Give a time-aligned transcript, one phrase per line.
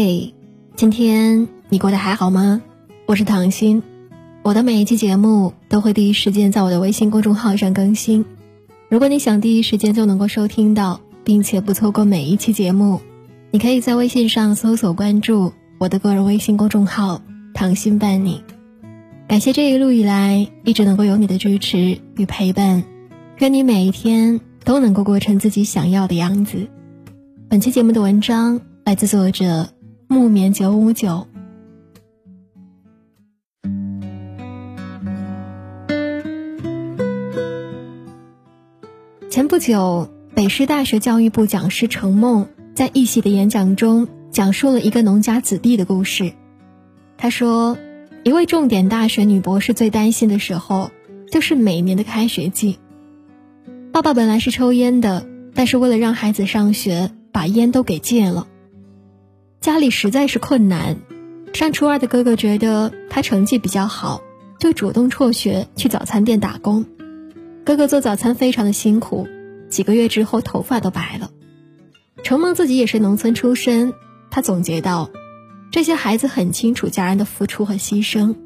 [0.00, 0.32] 嘿，
[0.76, 2.62] 今天你过得还好吗？
[3.04, 3.82] 我是唐心，
[4.44, 8.24] 我的每一期节目都会第一时间在我的微信公众号上更新。
[8.88, 13.00] 如果你想第一时间就能够收听到，并且不错过每一期节目，
[13.50, 17.20] 你可以在微信上搜索关注我的个人微信公众号
[17.52, 18.44] “唐心伴你”。
[19.26, 22.84] 感谢这一路以来一直能够有你的支持与陪伴，
[23.38, 26.68] 愿你每一天都能够过成自己想要的样子。
[27.48, 29.70] 本期节目的文章来自作者。
[30.10, 31.26] 木棉九五九。
[39.28, 46.32] 前不久，北师大学教育部讲师程梦在一席的演讲中讲述了一个农家子弟的故事。
[47.18, 47.76] 他说，
[48.24, 50.90] 一位重点大学女博士最担心的时候，
[51.30, 52.78] 就是每年的开学季。
[53.92, 58.46] 爸爸本来是抽烟的，但是为了让孩子上学，把烟都给戒了。
[59.60, 60.96] 家里实在是困难，
[61.52, 64.22] 上初二的哥哥觉得他成绩比较好，
[64.60, 66.86] 就主动辍学去早餐店打工。
[67.64, 69.26] 哥哥做早餐非常的辛苦，
[69.68, 71.30] 几个月之后头发都白了。
[72.22, 73.94] 程梦自己也是农村出身，
[74.30, 75.10] 他总结道：
[75.72, 78.36] 这些孩子很清楚家人的付出和牺牲，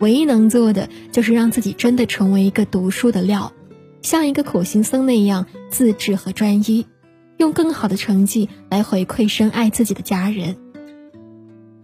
[0.00, 3.52] 唯一能做的就是让自己真的成为一个读书的料，
[4.00, 6.86] 像一个苦行僧那样自制和专一。
[7.38, 10.56] 用更好的成绩来回馈深爱自己的家人。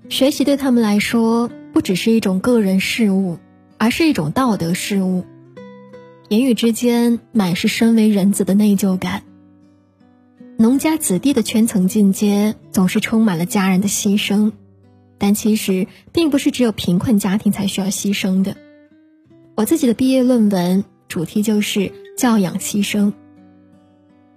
[0.09, 3.39] 学习对他们来说不只是一种个人事务，
[3.77, 5.25] 而是一种道德事务。
[6.29, 9.23] 言语之间满是身为人子的内疚感。
[10.57, 14.53] 农家子弟的圈层进阶总是充满了家人的牺牲，
[15.19, 18.57] 但其实并不是只有贫困家庭才需要牺牲的。
[19.55, 23.13] 我自己的毕业论文主题就是教养牺牲。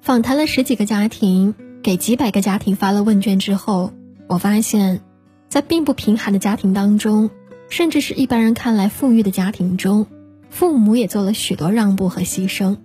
[0.02, 3.94] 访谈了十几个家庭，给几百个家庭发了问卷之后，
[4.28, 5.02] 我发现，
[5.52, 7.30] 在并不贫寒的家庭当中，
[7.68, 10.08] 甚至是一般人看来富裕的家庭中，
[10.50, 12.78] 父母也做了许多让步和牺牲。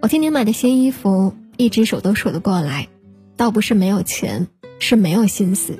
[0.00, 2.88] 我今年买的新衣服，一只手都数得过来，
[3.36, 4.48] 倒不是没有钱，
[4.78, 5.78] 是没有心思。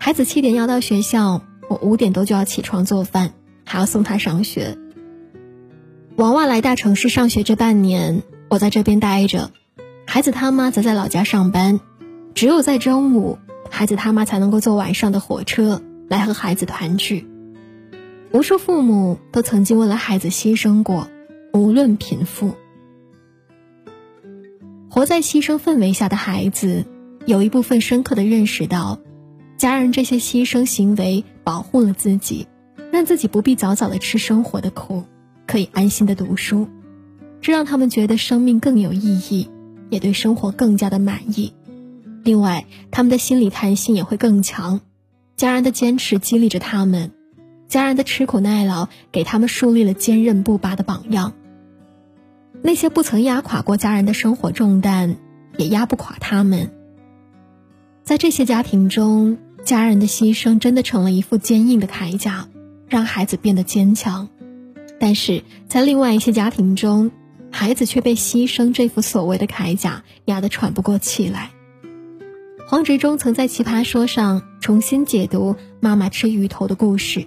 [0.00, 3.34] 孩子七点要到学校，我五点多就要起床做饭，
[3.64, 4.76] 还要送他上学。
[6.16, 8.24] 娃娃来大城市上学这半年。
[8.48, 9.52] 我在这边待着，
[10.08, 11.78] 孩子他妈则在老家上班，
[12.34, 13.38] 只有在中午，
[13.72, 17.26] 孩子他妈才能够坐晚上的火车来和孩子团聚。
[18.30, 21.08] 无数父母都曾经为了孩子牺牲过，
[21.54, 22.54] 无论贫富。
[24.90, 26.84] 活在牺牲氛围下的孩子，
[27.24, 29.00] 有一部分深刻的认识到，
[29.56, 32.46] 家人这些牺牲行为保护了自己，
[32.92, 35.04] 让自己不必早早的吃生活的苦，
[35.46, 36.68] 可以安心的读书。
[37.40, 39.48] 这让他们觉得生命更有意义，
[39.88, 41.54] 也对生活更加的满意。
[42.24, 44.80] 另外，他们的心理弹性也会更强。
[45.36, 47.10] 家人的坚持激励着他们，
[47.68, 51.32] 家人的吃苦耐劳给他们树立了坚韧不拔的榜样。
[52.62, 55.16] 那些不曾压垮过家人的生活重担，
[55.56, 56.70] 也压不垮他们。
[58.04, 62.48] 在这些家庭中，家人的牺牲真的成了一副坚硬的铠甲，
[62.86, 64.28] 让孩子变得坚强。
[65.00, 67.10] 但是在另外一些家庭中，
[67.50, 71.50] 孩子却被牺牲这副所谓的铠甲压得喘不过气来。
[72.72, 77.26] 黄执中曾在《奇葩说》上重新解读妈妈吃鱼头的故事。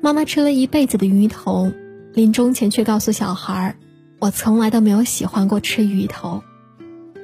[0.00, 1.72] 妈妈吃了一辈子的鱼头，
[2.14, 3.74] 临终前却告诉小孩
[4.20, 6.44] ：“我从来都没有喜欢过吃鱼头。”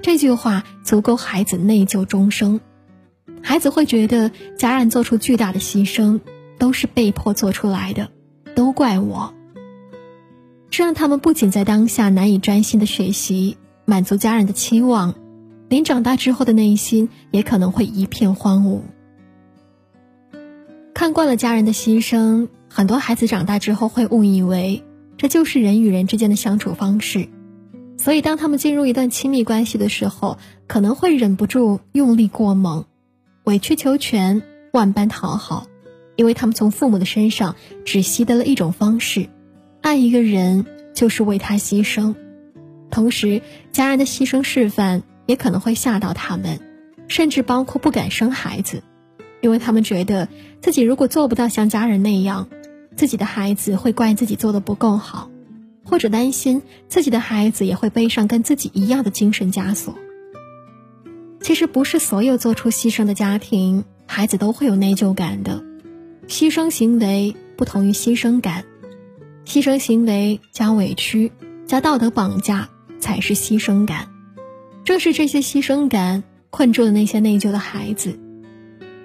[0.03, 2.61] 这句话足够孩子内疚终生。
[3.41, 6.19] 孩子会觉得家人做出巨大的牺牲
[6.59, 8.09] 都是被迫做出来的，
[8.57, 9.33] 都怪我。
[10.69, 15.15] 这让他们不仅在当下难以专心的学习，满足家人的期望，
[15.75, 18.83] 连长大之后的内心也可能会一片荒芜。
[20.95, 24.85] 看惯了家人的牺牲，很多孩子长大之后会误以为
[25.17, 27.29] 这就是人与人之间的相处方式，
[27.97, 32.85] 所以当他们进入一段亲密关系的时候，可能会忍不住用力过猛，
[33.43, 35.67] 委曲求全，万般讨好，
[36.15, 39.29] 因为他们从父母的身上只习得了一种方式。
[39.81, 42.15] 爱一个人就是为他牺牲，
[42.93, 46.61] 同时家人的牺牲示范也可能会吓到他们，
[47.09, 48.83] 甚至包括不敢生孩子，
[49.41, 50.29] 因为他们觉得
[50.61, 52.49] 自己如果做不到像家人那样，
[52.97, 55.31] 自己的孩子会怪自己做的不够好，
[55.85, 59.95] 或者担心自己的孩子也会背上跟自己一样的精神枷锁。
[61.41, 65.63] 其实不是所有做出牺牲的家庭，孩子都会有内疚感的，
[66.27, 68.65] 牺牲行为不同于牺牲感。
[69.45, 71.31] 牺牲行为加委屈
[71.67, 74.09] 加道德绑架才是牺牲感，
[74.85, 78.19] 正是这些牺牲感困住了那些内疚的孩子，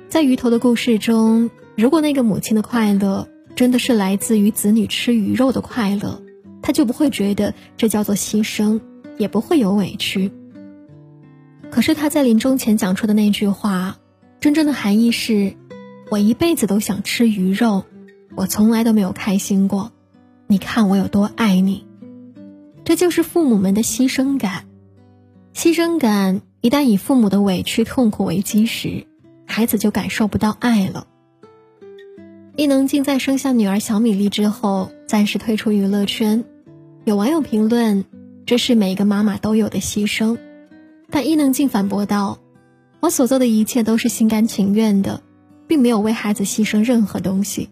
[0.09, 6.21] 在鱼头的故事中，如果那个母亲的快乐真的是来自于子女吃鱼肉的快乐，
[6.61, 8.81] 她就不会觉得这叫做牺牲，
[9.17, 10.31] 也不会有委屈。
[11.71, 13.97] 可是他在临终前讲出的那句话，
[14.41, 15.53] 真正的含义是：
[16.11, 17.85] 我一辈子都想吃鱼肉，
[18.35, 19.91] 我从来都没有开心过。
[20.47, 21.85] 你看我有多爱你。
[22.83, 24.65] 这就是父母们的牺牲感。
[25.53, 29.05] 牺牲感一旦以父母的委屈痛苦为基石，
[29.45, 31.07] 孩子就感受不到爱了。
[32.55, 36.43] 伊能静在生下女儿小米粒之后，暂时退出娱乐圈。
[37.05, 38.05] 有网友评论
[38.45, 40.37] ：“这是每一个妈妈都有的牺牲。”
[41.09, 42.39] 但伊能静反驳道
[42.99, 45.21] ：“我所做的一切都是心甘情愿的，
[45.67, 47.69] 并没有为孩子牺牲任何东西。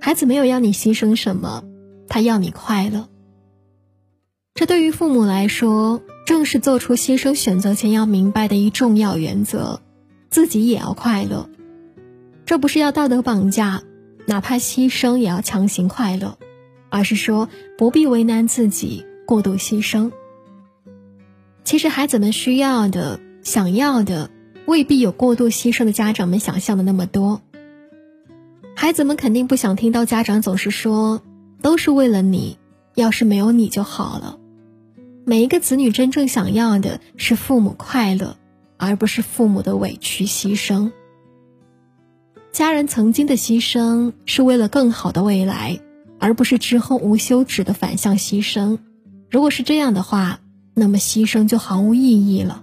[0.00, 1.64] 孩子没有要你牺牲什么，
[2.08, 3.08] 他要你快乐。
[4.54, 9.80] 这对于父母来说，正是做出牺牲选择前要明白的一重要原则：
[10.30, 11.48] 自己也要快乐。
[12.46, 13.82] 这不是要道德绑架，
[14.26, 16.38] 哪怕牺牲也要强行快乐，
[16.90, 20.12] 而是说不必为难自己，过度牺牲。”
[21.64, 24.30] 其实孩子们需要的、想要的，
[24.66, 27.40] 未必有过度牺牲的家长们想象的那么多。
[28.74, 31.22] 孩子们肯定不想听到家长总是说
[31.62, 32.58] “都是为了你”，
[32.94, 34.38] 要是没有你就好了。
[35.24, 38.36] 每一个子女真正想要的是父母快乐，
[38.76, 40.90] 而不是父母的委屈牺牲。
[42.50, 45.78] 家人曾经的牺牲是为了更好的未来，
[46.18, 48.78] 而不是之后无休止的反向牺牲。
[49.30, 50.40] 如果是这样的话，
[50.74, 52.62] 那么牺牲就毫无意义了。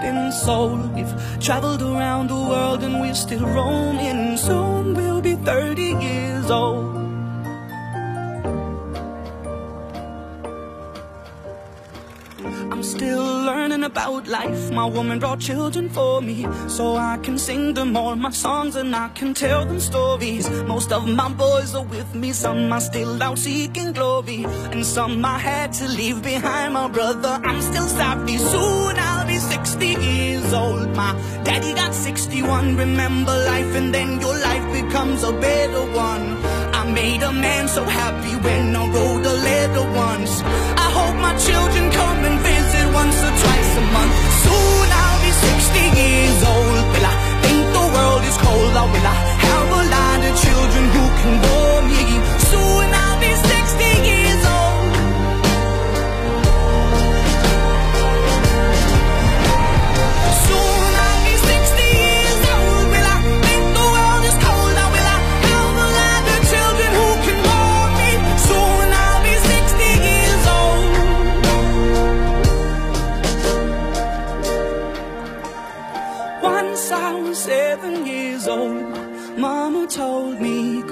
[0.00, 0.94] been sold.
[0.94, 4.36] We've traveled around the world and we're still roaming.
[4.36, 6.98] Soon we'll be 30 years old.
[12.70, 14.70] I'm still learning about life.
[14.70, 18.94] My woman brought children for me, so I can sing them all my songs and
[18.94, 20.48] I can tell them stories.
[20.74, 25.24] Most of my boys are with me, some are still out seeking glory, and some
[25.24, 26.74] I had to leave behind.
[26.74, 28.36] My brother, I'm still sorry.
[28.36, 29.07] Soon 60
[30.48, 30.96] years old.
[30.96, 31.12] My
[31.44, 32.76] daddy got 61.
[32.76, 36.26] Remember life, and then your life becomes a better one.
[36.74, 40.27] I made a man so happy when I wrote a letter once.